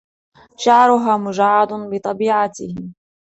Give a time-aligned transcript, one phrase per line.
[0.57, 2.75] شعرها مجعد بطبيعته.